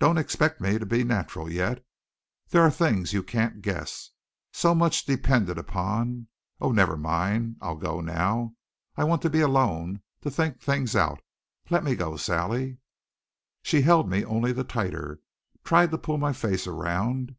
"Don't 0.00 0.18
expect 0.18 0.60
me 0.60 0.78
to 0.80 0.84
be 0.84 1.04
natural 1.04 1.48
yet. 1.48 1.86
There 2.48 2.62
are 2.62 2.72
things 2.72 3.12
you 3.12 3.22
can't 3.22 3.62
guess. 3.62 4.10
So 4.52 4.74
much 4.74 5.04
depended 5.06 5.58
upon 5.58 6.26
Oh, 6.60 6.72
never 6.72 6.96
mind! 6.96 7.54
I'll 7.60 7.76
go 7.76 8.00
now. 8.00 8.56
I 8.96 9.04
want 9.04 9.22
to 9.22 9.30
be 9.30 9.40
alone, 9.42 10.02
to 10.22 10.28
think 10.32 10.60
things 10.60 10.96
out. 10.96 11.20
Let 11.70 11.84
me 11.84 11.94
go, 11.94 12.16
Sally." 12.16 12.78
She 13.62 13.82
held 13.82 14.10
me 14.10 14.24
only 14.24 14.50
the 14.50 14.64
tighter, 14.64 15.20
tried 15.62 15.92
to 15.92 15.98
pull 15.98 16.18
my 16.18 16.32
face 16.32 16.66
around. 16.66 17.36